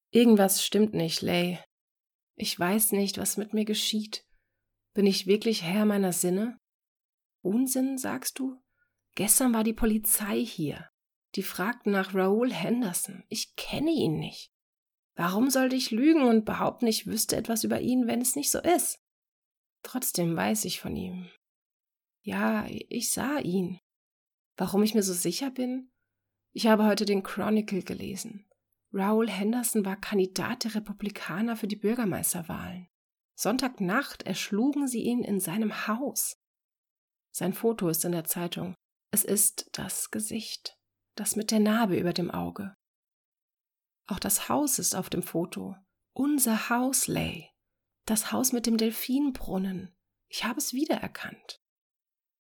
Irgendwas 0.10 0.66
stimmt 0.66 0.96
nicht, 0.96 1.22
Lay. 1.22 1.60
Ich 2.36 2.58
weiß 2.60 2.94
nicht, 2.94 3.20
was 3.20 3.38
mit 3.38 3.54
mir 3.54 3.66
geschieht. 3.66 4.26
Bin 4.96 5.06
ich 5.06 5.28
wirklich 5.28 5.62
Herr 5.62 5.86
meiner 5.86 6.14
Sinne? 6.14 6.58
Unsinn, 7.46 7.98
sagst 7.98 8.40
du? 8.40 8.60
Gestern 9.14 9.54
war 9.54 9.64
die 9.64 9.74
Polizei 9.74 10.44
hier. 10.44 10.90
Die 11.36 11.44
fragten 11.44 11.92
nach 11.92 12.16
Raoul 12.16 12.52
Henderson. 12.52 13.24
Ich 13.30 13.56
kenne 13.56 13.92
ihn 13.92 14.18
nicht. 14.18 14.52
Warum 15.16 15.50
sollte 15.50 15.76
ich 15.76 15.92
lügen 15.92 16.24
und 16.24 16.44
behaupten, 16.44 16.88
ich 16.88 17.06
wüsste 17.06 17.36
etwas 17.36 17.64
über 17.64 17.80
ihn, 17.80 18.08
wenn 18.08 18.20
es 18.20 18.36
nicht 18.36 18.50
so 18.50 18.60
ist? 18.60 19.00
Trotzdem 19.84 20.36
weiß 20.36 20.66
ich 20.66 20.82
von 20.82 20.96
ihm. 20.96 21.30
Ja, 22.22 22.66
ich 22.68 23.12
sah 23.12 23.38
ihn. 23.38 23.80
Warum 24.58 24.82
ich 24.82 24.96
mir 24.96 25.04
so 25.04 25.14
sicher 25.14 25.52
bin? 25.52 25.92
Ich 26.52 26.66
habe 26.68 26.86
heute 26.86 27.06
den 27.06 27.22
Chronicle 27.22 27.84
gelesen. 27.84 28.50
Raoul 28.92 29.30
Henderson 29.30 29.86
war 29.86 29.98
Kandidat 29.98 30.64
der 30.64 30.76
Republikaner 30.76 31.56
für 31.56 31.68
die 31.68 31.76
Bürgermeisterwahlen. 31.76 32.88
Sonntagnacht 33.36 34.24
erschlugen 34.24 34.88
sie 34.88 35.04
ihn 35.04 35.24
in 35.24 35.40
seinem 35.40 35.88
Haus. 35.88 36.42
Sein 37.38 37.52
Foto 37.52 37.90
ist 37.90 38.06
in 38.06 38.14
der 38.14 38.24
Zeitung. 38.24 38.76
Es 39.12 39.26
ist 39.26 39.68
das 39.74 40.10
Gesicht, 40.10 40.80
das 41.16 41.36
mit 41.36 41.52
der 41.52 41.60
Narbe 41.60 42.00
über 42.00 42.14
dem 42.14 42.32
Auge. 42.32 42.78
Auch 44.08 44.20
das 44.20 44.48
Haus 44.48 44.80
ist 44.80 44.96
auf 44.96 45.10
dem 45.10 45.22
Foto. 45.22 45.76
Unser 46.14 46.70
Haus, 46.70 47.08
Lay. 47.08 47.52
Das 48.06 48.32
Haus 48.32 48.54
mit 48.54 48.66
dem 48.66 48.78
Delfinbrunnen. 48.78 49.94
Ich 50.30 50.46
habe 50.46 50.60
es 50.60 50.72
wiedererkannt. 50.72 51.62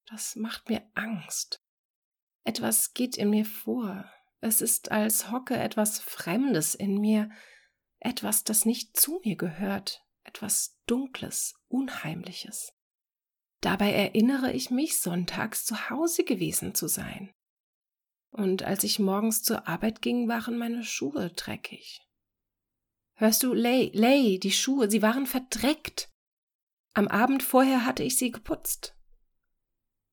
Das 0.05 0.37
macht 0.37 0.69
mir 0.69 0.89
Angst. 0.93 1.61
Etwas 2.45 2.93
geht 2.93 3.17
in 3.17 3.31
mir 3.31 3.43
vor, 3.43 4.09
es 4.39 4.61
ist, 4.61 4.93
als 4.93 5.29
hocke 5.29 5.57
etwas 5.57 5.99
Fremdes 5.99 6.73
in 6.73 7.01
mir, 7.01 7.29
etwas, 7.99 8.45
das 8.45 8.63
nicht 8.63 8.95
zu 8.95 9.19
mir 9.25 9.35
gehört, 9.35 10.05
etwas 10.23 10.79
Dunkles, 10.85 11.53
Unheimliches. 11.67 12.74
Dabei 13.61 13.91
erinnere 13.91 14.51
ich 14.53 14.69
mich, 14.69 14.97
sonntags 14.97 15.65
zu 15.65 15.89
Hause 15.89 16.23
gewesen 16.23 16.75
zu 16.75 16.87
sein. 16.87 17.33
Und 18.31 18.63
als 18.63 18.83
ich 18.83 18.99
morgens 18.99 19.43
zur 19.43 19.67
Arbeit 19.67 20.01
ging, 20.01 20.27
waren 20.27 20.57
meine 20.57 20.83
Schuhe 20.83 21.29
dreckig. 21.31 22.01
Hörst 23.13 23.43
du, 23.43 23.53
Lay, 23.53 23.91
Lay, 23.93 24.39
die 24.39 24.51
Schuhe, 24.51 24.89
sie 24.89 25.01
waren 25.01 25.25
verdreckt. 25.25 26.09
Am 26.93 27.07
Abend 27.07 27.43
vorher 27.43 27.85
hatte 27.85 28.03
ich 28.03 28.17
sie 28.17 28.31
geputzt. 28.31 28.93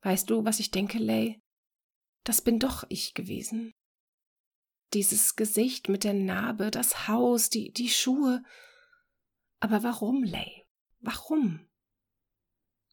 Weißt 0.03 0.31
du, 0.31 0.45
was 0.45 0.61
ich 0.61 0.71
denke, 0.71 0.99
Lay? 0.99 1.41
Das 2.25 2.41
bin 2.41 2.61
doch 2.61 2.85
ich 2.89 3.15
gewesen. 3.15 3.75
Dieses 4.93 5.35
Gesicht 5.35 5.89
mit 5.89 6.05
der 6.05 6.15
Narbe, 6.15 6.71
das 6.71 7.09
Haus, 7.09 7.51
die, 7.51 7.73
die 7.73 7.89
Schuhe. 7.89 8.45
Aber 9.59 9.83
warum, 9.83 10.23
Lay? 10.23 10.65
Warum? 11.01 11.69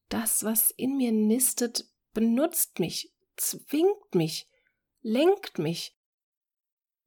Das, 0.09 0.43
was 0.43 0.71
in 0.71 0.97
mir 0.97 1.11
nistet, 1.11 1.85
benutzt 2.13 2.79
mich, 2.79 3.13
zwingt 3.37 4.13
mich, 4.13 4.49
lenkt 5.01 5.59
mich. 5.59 5.95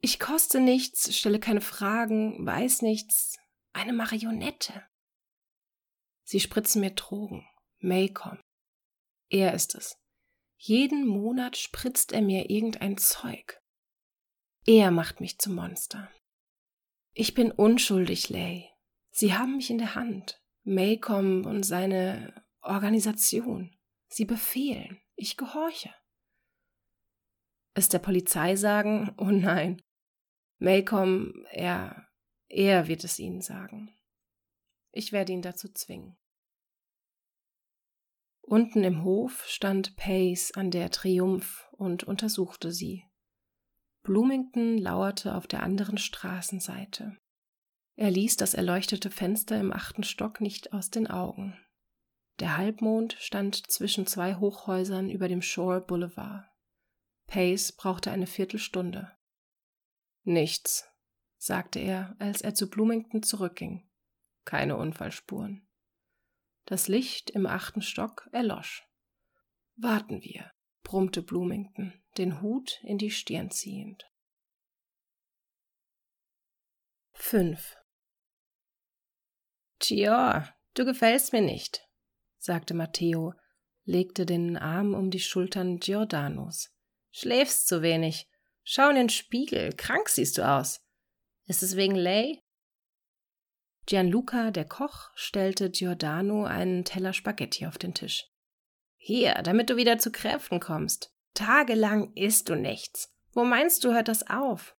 Ich 0.00 0.18
koste 0.18 0.60
nichts, 0.60 1.16
stelle 1.16 1.40
keine 1.40 1.60
Fragen, 1.60 2.46
weiß 2.46 2.82
nichts, 2.82 3.38
eine 3.72 3.92
Marionette. 3.92 4.82
Sie 6.24 6.40
spritzen 6.40 6.80
mir 6.80 6.92
Drogen. 6.92 7.46
Maycom. 7.78 8.38
Er 9.28 9.54
ist 9.54 9.74
es. 9.74 9.98
Jeden 10.56 11.06
Monat 11.06 11.56
spritzt 11.56 12.12
er 12.12 12.22
mir 12.22 12.48
irgendein 12.48 12.96
Zeug. 12.96 13.60
Er 14.64 14.92
macht 14.92 15.20
mich 15.20 15.38
zum 15.38 15.56
Monster. 15.56 16.08
Ich 17.12 17.34
bin 17.34 17.50
unschuldig, 17.50 18.28
Lay. 18.28 18.70
Sie 19.10 19.34
haben 19.34 19.56
mich 19.56 19.68
in 19.70 19.78
der 19.78 19.96
Hand. 19.96 20.40
Maycom 20.62 21.44
und 21.44 21.64
seine 21.64 22.41
Organisation. 22.62 23.76
Sie 24.08 24.24
befehlen. 24.24 25.00
Ich 25.16 25.36
gehorche. 25.36 25.94
Es 27.74 27.88
der 27.88 27.98
Polizei 27.98 28.56
sagen, 28.56 29.14
oh 29.18 29.30
nein. 29.30 29.82
Maycom, 30.58 31.46
er, 31.50 32.08
er 32.48 32.86
wird 32.86 33.04
es 33.04 33.18
ihnen 33.18 33.40
sagen. 33.40 33.90
Ich 34.92 35.12
werde 35.12 35.32
ihn 35.32 35.42
dazu 35.42 35.68
zwingen. 35.68 36.16
Unten 38.42 38.84
im 38.84 39.02
Hof 39.02 39.44
stand 39.46 39.96
Pace 39.96 40.52
an 40.52 40.70
der 40.70 40.90
Triumph 40.90 41.68
und 41.72 42.04
untersuchte 42.04 42.70
sie. 42.70 43.04
Bloomington 44.02 44.78
lauerte 44.78 45.34
auf 45.34 45.46
der 45.46 45.62
anderen 45.62 45.96
Straßenseite. 45.96 47.16
Er 47.96 48.10
ließ 48.10 48.36
das 48.36 48.54
erleuchtete 48.54 49.10
Fenster 49.10 49.58
im 49.58 49.72
achten 49.72 50.02
Stock 50.02 50.40
nicht 50.40 50.72
aus 50.72 50.90
den 50.90 51.06
Augen. 51.06 51.58
Der 52.38 52.56
Halbmond 52.56 53.16
stand 53.20 53.70
zwischen 53.70 54.06
zwei 54.06 54.34
Hochhäusern 54.36 55.10
über 55.10 55.28
dem 55.28 55.42
Shore 55.42 55.80
Boulevard. 55.80 56.44
Pace 57.26 57.72
brauchte 57.72 58.10
eine 58.10 58.26
Viertelstunde. 58.26 59.16
Nichts, 60.24 60.88
sagte 61.36 61.78
er, 61.78 62.14
als 62.18 62.42
er 62.42 62.54
zu 62.54 62.68
Bloomington 62.68 63.22
zurückging. 63.22 63.88
Keine 64.44 64.76
Unfallspuren. 64.76 65.66
Das 66.64 66.88
Licht 66.88 67.30
im 67.30 67.46
achten 67.46 67.82
Stock 67.82 68.28
erlosch. 68.32 68.86
Warten 69.76 70.22
wir, 70.22 70.52
brummte 70.82 71.22
Bloomington, 71.22 71.92
den 72.18 72.40
Hut 72.40 72.80
in 72.82 72.98
die 72.98 73.10
Stirn 73.10 73.50
ziehend. 73.50 74.04
5. 77.14 77.76
Tja, 79.78 80.54
du 80.74 80.84
gefällst 80.84 81.32
mir 81.32 81.40
nicht, 81.40 81.88
sagte 82.42 82.74
Matteo, 82.74 83.34
legte 83.84 84.26
den 84.26 84.56
Arm 84.56 84.94
um 84.94 85.10
die 85.10 85.20
Schultern 85.20 85.78
Giordanos. 85.78 86.70
Schläfst 87.10 87.68
zu 87.68 87.82
wenig. 87.82 88.28
Schau 88.64 88.88
in 88.90 88.96
den 88.96 89.08
Spiegel, 89.08 89.72
krank 89.72 90.08
siehst 90.08 90.38
du 90.38 90.48
aus. 90.48 90.80
Ist 91.46 91.62
es 91.62 91.76
wegen 91.76 91.94
Lay? 91.94 92.40
Gianluca, 93.86 94.50
der 94.50 94.64
Koch, 94.64 95.10
stellte 95.14 95.70
Giordano 95.70 96.44
einen 96.44 96.84
Teller 96.84 97.12
Spaghetti 97.12 97.66
auf 97.66 97.78
den 97.78 97.94
Tisch. 97.94 98.26
Hier, 98.96 99.34
damit 99.42 99.70
du 99.70 99.76
wieder 99.76 99.98
zu 99.98 100.12
Kräften 100.12 100.60
kommst. 100.60 101.12
Tagelang 101.34 102.12
isst 102.14 102.48
du 102.48 102.54
nichts. 102.54 103.12
Wo 103.32 103.44
meinst 103.44 103.82
du, 103.84 103.92
hört 103.92 104.08
das 104.08 104.28
auf? 104.28 104.76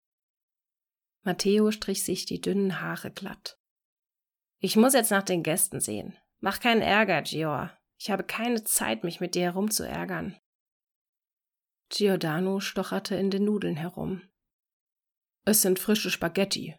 Matteo 1.23 1.71
strich 1.71 2.05
sich 2.05 2.27
die 2.27 2.41
dünnen 2.41 2.81
Haare 2.81 3.11
glatt. 3.11 3.59
Ich 4.59 4.77
muss 4.77 4.95
jetzt 4.95 5.11
nach 5.11 5.23
den 5.23 5.43
Gästen 5.43 5.81
sehen. 5.81 6.17
Mach 6.43 6.59
keinen 6.59 6.83
Ärger, 6.83 7.23
Gior. 7.23 7.71
Ich 7.99 8.11
habe 8.11 8.25
keine 8.25 8.65
Zeit, 8.65 9.05
mich 9.05 9.21
mit 9.21 9.37
dir 9.37 9.43
herumzuärgern. 9.43 10.37
Giordano 11.89 12.59
stocherte 12.59 13.15
in 13.15 13.31
den 13.31 13.45
Nudeln 13.45 13.77
herum. 13.77 14.29
Es 15.45 15.63
sind 15.63 15.79
frische 15.79 16.11
Spaghetti, 16.11 16.77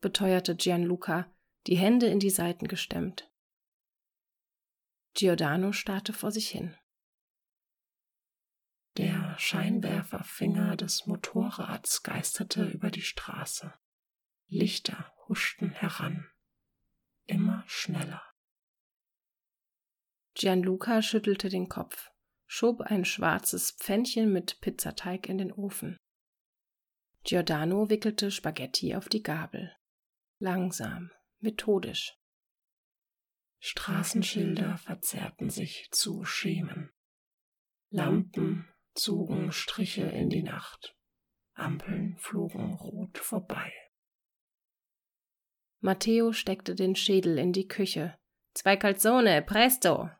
beteuerte 0.00 0.56
Gianluca, 0.56 1.32
die 1.68 1.76
Hände 1.76 2.06
in 2.06 2.18
die 2.18 2.30
Seiten 2.30 2.66
gestemmt. 2.66 3.30
Giordano 5.14 5.70
starrte 5.70 6.12
vor 6.12 6.32
sich 6.32 6.48
hin. 6.48 6.76
Der 8.96 9.38
Scheinwerferfinger 9.38 10.76
des 10.76 11.06
Motorrads 11.06 12.02
geisterte 12.02 12.64
über 12.64 12.90
die 12.90 13.02
Straße. 13.02 13.72
Lichter 14.48 15.14
huschten 15.28 15.70
heran, 15.70 16.28
immer 17.26 17.62
schneller. 17.68 18.27
Gianluca 20.38 21.02
schüttelte 21.02 21.48
den 21.48 21.68
Kopf, 21.68 22.12
schob 22.46 22.80
ein 22.80 23.04
schwarzes 23.04 23.72
Pfännchen 23.72 24.32
mit 24.32 24.60
Pizzateig 24.60 25.28
in 25.28 25.38
den 25.38 25.52
Ofen. 25.52 25.96
Giordano 27.24 27.90
wickelte 27.90 28.30
Spaghetti 28.30 28.94
auf 28.94 29.08
die 29.08 29.24
Gabel. 29.24 29.74
Langsam, 30.38 31.10
methodisch. 31.40 32.16
Straßenschilder 33.58 34.78
verzerrten 34.78 35.50
sich 35.50 35.88
zu 35.90 36.24
Schemen. 36.24 36.92
Lampen 37.90 38.68
zogen 38.94 39.50
Striche 39.50 40.04
in 40.04 40.30
die 40.30 40.44
Nacht. 40.44 40.96
Ampeln 41.54 42.16
flogen 42.16 42.74
rot 42.74 43.18
vorbei. 43.18 43.72
Matteo 45.80 46.32
steckte 46.32 46.76
den 46.76 46.94
Schädel 46.94 47.38
in 47.38 47.52
die 47.52 47.66
Küche. 47.66 48.16
Zwei 48.54 48.76
Calzone, 48.76 49.42
presto! 49.42 50.10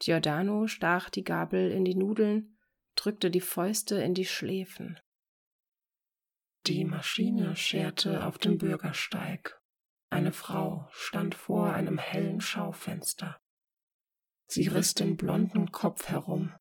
Giordano 0.00 0.66
stach 0.66 1.10
die 1.10 1.24
Gabel 1.24 1.70
in 1.70 1.84
die 1.84 1.94
Nudeln, 1.94 2.58
drückte 2.96 3.30
die 3.30 3.42
Fäuste 3.42 3.96
in 4.02 4.14
die 4.14 4.24
Schläfen. 4.24 4.98
Die 6.66 6.84
Maschine 6.84 7.54
scherte 7.54 8.24
auf 8.24 8.38
dem 8.38 8.56
Bürgersteig. 8.58 9.60
Eine 10.10 10.32
Frau 10.32 10.88
stand 10.90 11.34
vor 11.34 11.72
einem 11.72 11.98
hellen 11.98 12.40
Schaufenster. 12.40 13.40
Sie 14.46 14.66
riss 14.66 14.94
den 14.94 15.16
blonden 15.16 15.70
Kopf 15.70 16.08
herum. 16.08 16.54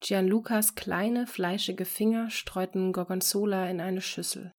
Gianlucas 0.00 0.74
kleine, 0.74 1.26
fleischige 1.26 1.84
Finger 1.84 2.30
streuten 2.30 2.92
Gorgonzola 2.92 3.68
in 3.68 3.80
eine 3.80 4.02
Schüssel. 4.02 4.52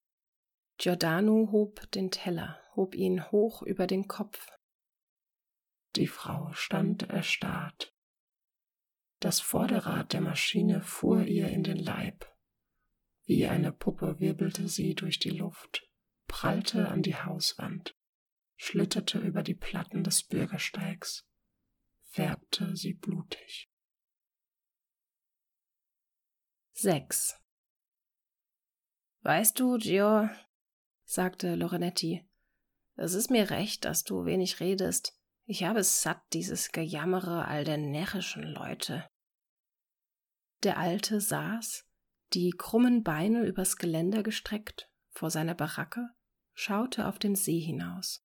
Giordano 0.78 1.48
hob 1.52 1.90
den 1.92 2.10
Teller, 2.10 2.60
hob 2.74 2.94
ihn 2.94 3.30
hoch 3.30 3.62
über 3.62 3.86
den 3.86 4.08
Kopf. 4.08 4.46
Die 5.96 6.06
Frau 6.06 6.52
stand 6.52 7.04
erstarrt. 7.10 7.94
Das 9.18 9.40
Vorderrad 9.40 10.12
der 10.12 10.20
Maschine 10.20 10.82
fuhr 10.82 11.24
ihr 11.24 11.48
in 11.48 11.62
den 11.62 11.76
Leib. 11.76 12.26
Wie 13.24 13.46
eine 13.46 13.72
Puppe 13.72 14.18
wirbelte 14.18 14.68
sie 14.68 14.94
durch 14.94 15.18
die 15.18 15.30
Luft, 15.30 15.88
prallte 16.26 16.88
an 16.88 17.02
die 17.02 17.16
Hauswand, 17.16 17.96
schlitterte 18.56 19.18
über 19.18 19.42
die 19.42 19.54
Platten 19.54 20.04
des 20.04 20.22
Bürgersteigs, 20.22 21.28
färbte 22.10 22.76
sie 22.76 22.94
blutig. 22.94 23.70
6. 26.72 27.36
Weißt 29.22 29.60
du, 29.60 29.76
Gio, 29.76 30.30
sagte 31.04 31.56
Lorenetti, 31.56 32.26
es 32.94 33.14
ist 33.14 33.30
mir 33.30 33.50
recht, 33.50 33.84
dass 33.84 34.02
du 34.04 34.24
wenig 34.24 34.60
redest. 34.60 35.19
Ich 35.50 35.64
habe 35.64 35.80
es 35.80 36.00
satt, 36.00 36.22
dieses 36.32 36.70
Gejammere 36.70 37.44
all 37.48 37.64
der 37.64 37.76
närrischen 37.76 38.44
Leute. 38.44 39.04
Der 40.62 40.78
Alte 40.78 41.20
saß, 41.20 41.88
die 42.34 42.52
krummen 42.52 43.02
Beine 43.02 43.44
übers 43.44 43.76
Geländer 43.76 44.22
gestreckt, 44.22 44.88
vor 45.10 45.28
seiner 45.28 45.56
Baracke, 45.56 46.08
schaute 46.54 47.08
auf 47.08 47.18
den 47.18 47.34
See 47.34 47.58
hinaus. 47.58 48.24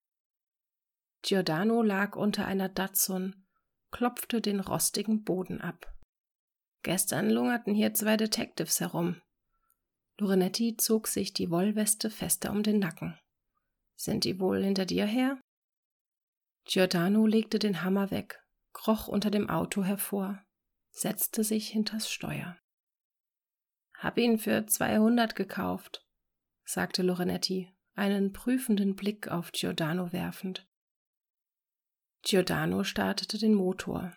Giordano 1.23 1.81
lag 1.81 2.15
unter 2.15 2.45
einer 2.45 2.69
Datsun, 2.69 3.47
klopfte 3.89 4.39
den 4.39 4.59
rostigen 4.59 5.23
Boden 5.23 5.61
ab. 5.61 5.91
Gestern 6.83 7.31
lungerten 7.31 7.73
hier 7.73 7.95
zwei 7.95 8.17
Detectives 8.17 8.79
herum. 8.81 9.19
Lorenetti 10.19 10.77
zog 10.77 11.07
sich 11.07 11.33
die 11.33 11.49
Wollweste 11.49 12.11
fester 12.11 12.51
um 12.51 12.61
den 12.61 12.77
Nacken. 12.77 13.17
Sind 13.95 14.25
die 14.25 14.39
wohl 14.39 14.63
hinter 14.63 14.85
dir 14.85 15.07
her? 15.07 15.39
Giordano 16.65 17.28
legte 17.28 17.60
den 17.60 17.84
Hammer 17.84 18.12
weg, 18.12 18.43
kroch 18.73 19.08
unter 19.08 19.30
dem 19.30 19.49
Auto 19.49 19.84
hervor, 19.84 20.43
setzte 20.89 21.43
sich 21.43 21.69
hinters 21.69 22.10
Steuer. 22.10 22.58
Hab 23.97 24.17
ihn 24.17 24.39
für 24.39 24.65
zweihundert 24.65 25.36
gekauft, 25.36 26.06
sagte 26.65 27.04
Lorenetti, 27.04 27.73
einen 27.93 28.34
prüfenden 28.34 28.95
Blick 28.95 29.28
auf 29.28 29.51
Giordano 29.51 30.12
werfend. 30.12 30.67
Giordano 32.23 32.84
startete 32.84 33.38
den 33.38 33.54
Motor. 33.54 34.15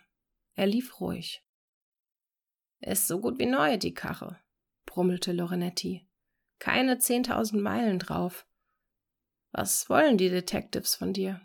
Er 0.55 0.65
lief 0.65 0.99
ruhig. 0.99 1.45
Ist 2.79 3.07
so 3.07 3.21
gut 3.21 3.39
wie 3.39 3.45
neu, 3.45 3.77
die 3.77 3.93
Karre, 3.93 4.39
brummelte 4.85 5.31
Lorenetti. 5.31 6.09
Keine 6.57 6.97
zehntausend 6.97 7.61
Meilen 7.61 7.99
drauf. 7.99 8.47
Was 9.51 9.89
wollen 9.89 10.17
die 10.17 10.29
Detectives 10.29 10.95
von 10.95 11.13
dir? 11.13 11.41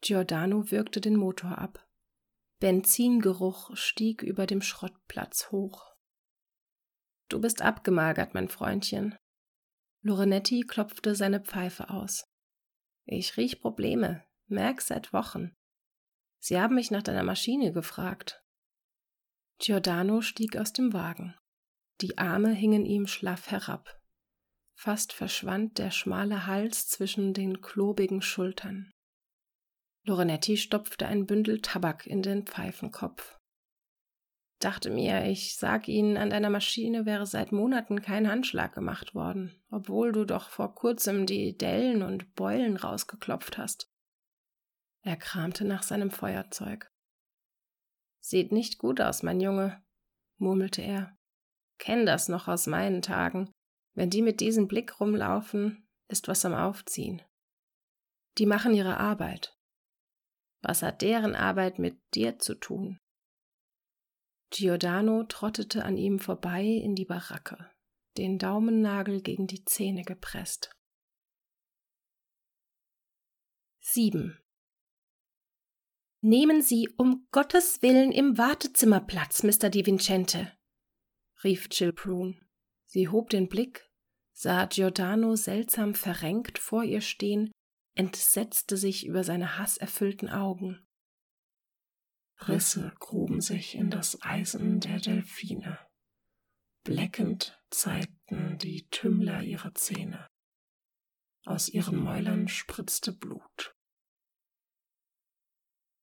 Giordano 0.00 0.70
würgte 0.70 1.00
den 1.00 1.16
Motor 1.16 1.58
ab. 1.58 1.86
Benzingeruch 2.58 3.76
stieg 3.76 4.22
über 4.22 4.46
dem 4.46 4.62
Schrottplatz 4.62 5.50
hoch. 5.50 5.94
Du 7.28 7.40
bist 7.40 7.62
abgemagert, 7.62 8.34
mein 8.34 8.48
Freundchen. 8.48 9.16
Lorenetti 10.02 10.62
klopfte 10.62 11.14
seine 11.14 11.40
Pfeife 11.40 11.90
aus. 11.90 12.24
Ich 13.04 13.36
riech 13.36 13.60
Probleme, 13.60 14.24
merk 14.46 14.80
seit 14.80 15.12
Wochen. 15.12 15.54
Sie 16.38 16.58
haben 16.58 16.74
mich 16.74 16.90
nach 16.90 17.02
deiner 17.02 17.22
Maschine 17.22 17.72
gefragt. 17.72 18.42
Giordano 19.58 20.22
stieg 20.22 20.56
aus 20.56 20.72
dem 20.72 20.92
Wagen. 20.92 21.34
Die 22.00 22.16
Arme 22.16 22.52
hingen 22.52 22.86
ihm 22.86 23.06
schlaff 23.06 23.50
herab. 23.50 24.00
Fast 24.74 25.12
verschwand 25.12 25.76
der 25.76 25.90
schmale 25.90 26.46
Hals 26.46 26.88
zwischen 26.88 27.34
den 27.34 27.60
klobigen 27.60 28.22
Schultern. 28.22 28.90
Lorenetti 30.04 30.56
stopfte 30.56 31.06
ein 31.06 31.26
Bündel 31.26 31.60
Tabak 31.60 32.06
in 32.06 32.22
den 32.22 32.46
Pfeifenkopf. 32.46 33.38
Dachte 34.60 34.90
mir, 34.90 35.24
ich 35.24 35.56
sag 35.56 35.88
Ihnen, 35.88 36.18
an 36.18 36.30
deiner 36.30 36.50
Maschine 36.50 37.06
wäre 37.06 37.26
seit 37.26 37.50
Monaten 37.50 38.02
kein 38.02 38.28
Handschlag 38.28 38.74
gemacht 38.74 39.14
worden, 39.14 39.62
obwohl 39.70 40.12
du 40.12 40.26
doch 40.26 40.50
vor 40.50 40.74
kurzem 40.74 41.24
die 41.24 41.56
Dellen 41.56 42.02
und 42.02 42.34
Beulen 42.34 42.76
rausgeklopft 42.76 43.56
hast. 43.56 43.90
Er 45.02 45.16
kramte 45.16 45.64
nach 45.64 45.82
seinem 45.82 46.10
Feuerzeug. 46.10 46.92
Sieht 48.20 48.52
nicht 48.52 48.78
gut 48.78 49.00
aus, 49.00 49.22
mein 49.22 49.40
Junge, 49.40 49.82
murmelte 50.36 50.82
er. 50.82 51.16
Kenn 51.78 52.04
das 52.04 52.28
noch 52.28 52.46
aus 52.46 52.66
meinen 52.66 53.00
Tagen. 53.00 53.50
Wenn 53.94 54.10
die 54.10 54.20
mit 54.20 54.40
diesem 54.40 54.68
Blick 54.68 55.00
rumlaufen, 55.00 55.88
ist 56.08 56.28
was 56.28 56.44
am 56.44 56.52
Aufziehen. 56.52 57.22
Die 58.36 58.44
machen 58.44 58.74
ihre 58.74 58.98
Arbeit. 58.98 59.56
Was 60.62 60.82
hat 60.82 61.02
deren 61.02 61.34
Arbeit 61.34 61.78
mit 61.78 61.98
dir 62.14 62.38
zu 62.38 62.54
tun? 62.54 62.98
Giordano 64.50 65.24
trottete 65.24 65.84
an 65.84 65.96
ihm 65.96 66.18
vorbei 66.18 66.64
in 66.64 66.94
die 66.94 67.04
Baracke. 67.04 67.70
den 68.16 68.38
Daumennagel 68.38 69.22
gegen 69.22 69.46
die 69.46 69.64
Zähne 69.64 70.02
gepresst. 70.02 70.76
7. 73.80 74.38
Nehmen 76.20 76.60
Sie 76.60 76.88
um 76.96 77.26
Gottes 77.32 77.80
Willen 77.82 78.12
im 78.12 78.36
Wartezimmer 78.36 79.00
Platz, 79.00 79.42
Mr. 79.42 79.70
Di 79.70 79.86
Vincente, 79.86 80.52
rief 81.44 81.68
Jill 81.70 81.92
Prune. 81.92 82.38
Sie 82.86 83.08
hob 83.08 83.30
den 83.30 83.48
Blick, 83.48 83.88
sah 84.32 84.66
Giordano 84.66 85.34
seltsam 85.36 85.94
verrenkt 85.94 86.58
vor 86.58 86.84
ihr 86.84 87.00
stehen, 87.00 87.52
entsetzte 87.94 88.76
sich 88.76 89.06
über 89.06 89.24
seine 89.24 89.58
hasserfüllten 89.58 90.28
Augen. 90.28 90.86
Risse 92.48 92.92
gruben 92.98 93.40
sich 93.40 93.74
in 93.74 93.90
das 93.90 94.20
Eisen 94.22 94.80
der 94.80 94.98
Delfine. 94.98 95.78
Bleckend 96.84 97.60
zeigten 97.70 98.56
die 98.58 98.88
Tümmler 98.88 99.42
ihre 99.42 99.74
Zähne. 99.74 100.26
Aus 101.44 101.68
ihren 101.68 102.02
Mäulern 102.02 102.48
spritzte 102.48 103.12
Blut. 103.12 103.74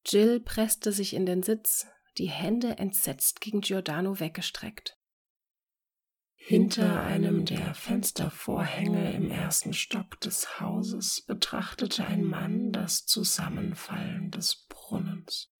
Jill 0.06 0.40
presste 0.40 0.92
sich 0.92 1.14
in 1.14 1.26
den 1.26 1.44
Sitz, 1.44 1.88
die 2.18 2.30
Hände 2.30 2.78
entsetzt 2.78 3.42
gegen 3.42 3.62
Giordano 3.62 4.20
weggestreckt. 4.20 4.98
Hinter 6.50 7.04
einem 7.04 7.44
der 7.44 7.76
Fenstervorhänge 7.76 9.12
im 9.12 9.30
ersten 9.32 9.74
Stock 9.74 10.18
des 10.22 10.62
Hauses 10.62 11.22
betrachtete 11.24 12.08
ein 12.08 12.24
Mann 12.24 12.72
das 12.72 13.06
Zusammenfallen 13.06 14.32
des 14.32 14.66
Brunnens. 14.70 15.52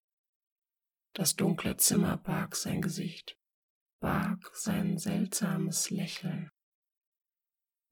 Das 1.12 1.36
dunkle 1.36 1.76
Zimmer 1.76 2.16
barg 2.16 2.56
sein 2.56 2.80
Gesicht, 2.80 3.36
barg 4.00 4.50
sein 4.54 4.96
seltsames 4.96 5.90
Lächeln. 5.90 6.50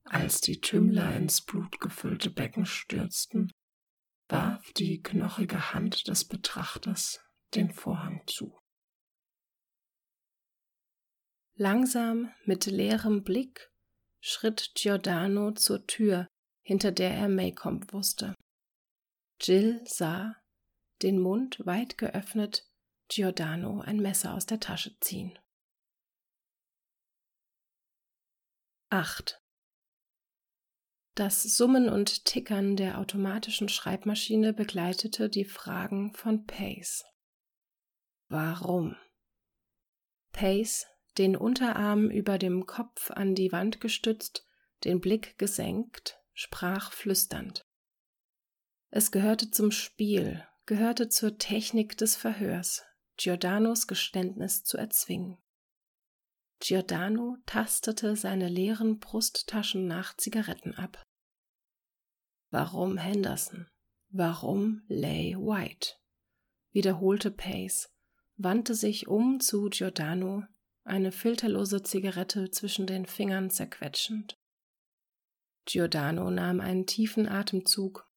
Als 0.04 0.40
die 0.40 0.62
Tümmler 0.62 1.14
ins 1.16 1.42
blutgefüllte 1.42 2.30
Becken 2.30 2.64
stürzten, 2.64 3.52
warf 4.28 4.72
die 4.72 5.02
knochige 5.02 5.74
Hand 5.74 6.08
des 6.08 6.26
Betrachters 6.26 7.20
den 7.54 7.70
Vorhang 7.72 8.22
zu. 8.26 8.58
Langsam, 11.58 12.34
mit 12.44 12.66
leerem 12.66 13.24
Blick, 13.24 13.72
schritt 14.20 14.72
Giordano 14.74 15.52
zur 15.52 15.86
Tür, 15.86 16.28
hinter 16.62 16.92
der 16.92 17.14
er 17.14 17.28
Maycomb 17.28 17.94
wusste. 17.94 18.34
Jill 19.40 19.80
sah, 19.86 20.36
den 21.00 21.18
Mund 21.18 21.64
weit 21.64 21.96
geöffnet, 21.96 22.68
Giordano 23.08 23.80
ein 23.80 24.00
Messer 24.00 24.34
aus 24.34 24.44
der 24.44 24.60
Tasche 24.60 24.98
ziehen. 25.00 25.38
8. 28.90 29.40
Das 31.14 31.42
Summen 31.42 31.88
und 31.88 32.26
Tickern 32.26 32.76
der 32.76 32.98
automatischen 32.98 33.70
Schreibmaschine 33.70 34.52
begleitete 34.52 35.30
die 35.30 35.46
Fragen 35.46 36.12
von 36.12 36.44
Pace. 36.44 37.06
Warum? 38.28 38.96
Pace, 40.32 40.86
den 41.18 41.36
Unterarm 41.36 42.10
über 42.10 42.38
dem 42.38 42.66
Kopf 42.66 43.10
an 43.10 43.34
die 43.34 43.52
Wand 43.52 43.80
gestützt, 43.80 44.46
den 44.84 45.00
Blick 45.00 45.38
gesenkt, 45.38 46.18
sprach 46.32 46.92
flüsternd. 46.92 47.66
Es 48.90 49.10
gehörte 49.10 49.50
zum 49.50 49.70
Spiel, 49.70 50.46
gehörte 50.66 51.08
zur 51.08 51.38
Technik 51.38 51.96
des 51.96 52.16
Verhörs, 52.16 52.84
Giordanos 53.16 53.86
Geständnis 53.86 54.64
zu 54.64 54.76
erzwingen. 54.76 55.38
Giordano 56.60 57.36
tastete 57.46 58.16
seine 58.16 58.48
leeren 58.48 58.98
Brusttaschen 58.98 59.86
nach 59.86 60.16
Zigaretten 60.16 60.74
ab. 60.74 61.02
Warum 62.50 62.96
Henderson? 62.96 63.68
Warum 64.08 64.82
Lay 64.88 65.36
White? 65.36 65.94
wiederholte 66.76 67.30
Pace, 67.30 67.88
wandte 68.36 68.74
sich 68.74 69.08
um 69.08 69.40
zu 69.40 69.70
Giordano, 69.70 70.44
eine 70.86 71.12
filterlose 71.12 71.82
Zigarette 71.82 72.50
zwischen 72.50 72.86
den 72.86 73.06
Fingern 73.06 73.50
zerquetschend. 73.50 74.38
Giordano 75.64 76.30
nahm 76.30 76.60
einen 76.60 76.86
tiefen 76.86 77.28
Atemzug. 77.28 78.08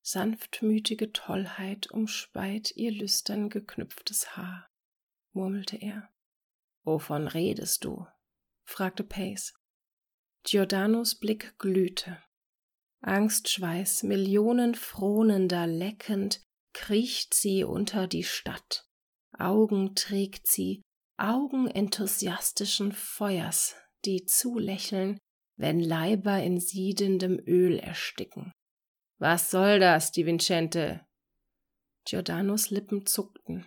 Sanftmütige 0.00 1.12
Tollheit 1.12 1.90
umspeit 1.90 2.74
ihr 2.76 2.92
lüstern 2.92 3.50
geknüpftes 3.50 4.36
Haar, 4.36 4.70
murmelte 5.32 5.76
er. 5.76 6.08
Wovon 6.82 7.28
redest 7.28 7.84
du? 7.84 8.06
fragte 8.64 9.04
Pace. 9.04 9.52
Giordanos 10.44 11.16
Blick 11.16 11.58
glühte. 11.58 12.22
Angstschweiß 13.00 14.04
Millionen 14.04 14.74
frohnender 14.74 15.66
leckend 15.66 16.40
kriecht 16.72 17.34
sie 17.34 17.64
unter 17.64 18.06
die 18.06 18.24
Stadt. 18.24 18.88
Augen 19.38 19.94
trägt 19.94 20.46
sie, 20.46 20.82
Augen 21.18 21.66
enthusiastischen 21.68 22.92
Feuers, 22.92 23.74
die 24.04 24.24
zulächeln, 24.24 25.18
wenn 25.56 25.80
Leiber 25.80 26.40
in 26.40 26.60
siedendem 26.60 27.40
Öl 27.44 27.78
ersticken. 27.78 28.52
Was 29.18 29.50
soll 29.50 29.80
das, 29.80 30.12
Di 30.12 30.24
Vincente? 30.24 31.04
Giordanos 32.04 32.70
Lippen 32.70 33.04
zuckten. 33.04 33.66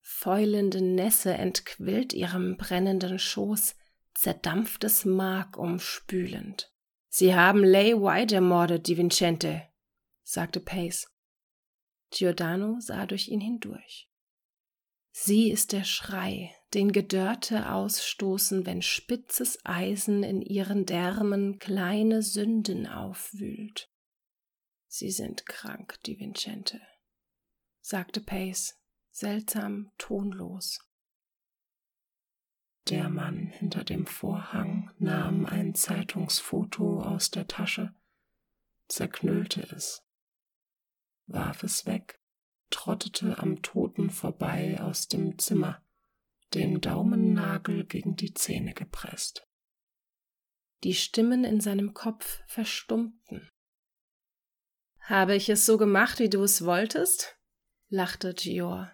Fäulende 0.00 0.80
Nässe 0.80 1.34
entquillt 1.34 2.12
ihrem 2.12 2.56
brennenden 2.56 3.18
Schoß, 3.18 3.74
zerdampftes 4.14 5.04
Mark 5.04 5.56
umspülend. 5.56 6.72
Sie 7.08 7.34
haben 7.34 7.64
Lay 7.64 7.94
White 7.94 8.36
ermordet, 8.36 8.86
Di 8.86 8.96
Vincente, 8.96 9.68
sagte 10.22 10.60
Pace. 10.60 11.08
Giordano 12.10 12.78
sah 12.78 13.06
durch 13.06 13.28
ihn 13.28 13.40
hindurch. 13.40 14.11
Sie 15.14 15.50
ist 15.50 15.72
der 15.72 15.84
Schrei, 15.84 16.54
den 16.72 16.90
Gedörrte 16.90 17.70
ausstoßen, 17.70 18.64
wenn 18.64 18.80
spitzes 18.80 19.58
Eisen 19.64 20.22
in 20.22 20.40
ihren 20.40 20.86
Därmen 20.86 21.58
kleine 21.58 22.22
Sünden 22.22 22.86
aufwühlt. 22.86 23.90
Sie 24.88 25.10
sind 25.10 25.44
krank, 25.46 25.98
Di 26.06 26.18
Vincente, 26.18 26.80
sagte 27.82 28.20
Pace 28.20 28.78
seltsam 29.10 29.92
tonlos. 29.98 30.80
Der 32.88 33.10
Mann 33.10 33.46
hinter 33.46 33.84
dem 33.84 34.06
Vorhang 34.06 34.90
nahm 34.98 35.44
ein 35.44 35.74
Zeitungsfoto 35.74 37.02
aus 37.02 37.30
der 37.30 37.46
Tasche, 37.46 37.94
zerknüllte 38.88 39.62
es, 39.74 40.02
warf 41.26 41.62
es 41.62 41.84
weg, 41.84 42.21
trottete 42.72 43.38
am 43.38 43.62
Toten 43.62 44.10
vorbei 44.10 44.80
aus 44.80 45.06
dem 45.06 45.38
Zimmer, 45.38 45.80
den 46.54 46.80
Daumennagel 46.80 47.84
gegen 47.84 48.16
die 48.16 48.34
Zähne 48.34 48.74
gepresst. 48.74 49.46
Die 50.82 50.94
Stimmen 50.94 51.44
in 51.44 51.60
seinem 51.60 51.94
Kopf 51.94 52.42
verstummten. 52.48 53.48
Habe 55.00 55.36
ich 55.36 55.48
es 55.48 55.64
so 55.64 55.78
gemacht, 55.78 56.18
wie 56.18 56.28
du 56.30 56.42
es 56.42 56.64
wolltest? 56.64 57.38
lachte 57.88 58.32
Gior. 58.32 58.90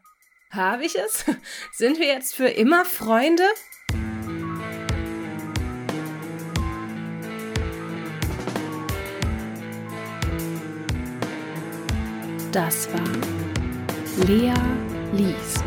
Habe 0.50 0.84
ich 0.84 0.96
es? 0.96 1.24
Sind 1.72 1.98
wir 1.98 2.06
jetzt 2.06 2.34
für 2.34 2.48
immer 2.48 2.84
Freunde? 2.84 3.44
Das 12.50 12.92
war 12.92 13.37
Lea 14.26 14.52
liest. 15.12 15.64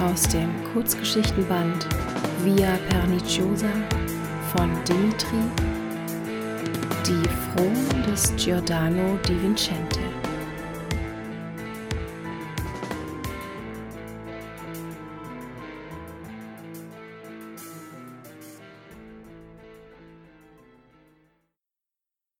Aus 0.00 0.22
dem 0.28 0.48
Kurzgeschichtenband 0.72 1.86
Via 2.42 2.78
Perniciosa 2.88 3.70
von 4.52 4.70
Dimitri 4.88 5.36
Die 7.06 7.28
Frohen 7.28 8.02
des 8.10 8.34
Giordano 8.36 9.18
di 9.28 9.40
Vincente 9.42 10.09